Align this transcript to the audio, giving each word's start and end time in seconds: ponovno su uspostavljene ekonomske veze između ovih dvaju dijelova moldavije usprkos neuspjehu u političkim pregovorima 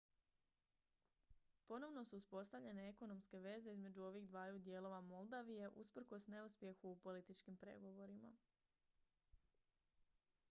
ponovno 1.71 2.03
su 2.11 2.17
uspostavljene 2.21 2.85
ekonomske 2.93 3.39
veze 3.43 3.73
između 3.75 4.03
ovih 4.05 4.25
dvaju 4.29 4.59
dijelova 4.59 5.01
moldavije 5.01 5.69
usprkos 5.83 6.27
neuspjehu 6.27 6.91
u 6.91 6.99
političkim 7.03 7.57
pregovorima 7.57 8.31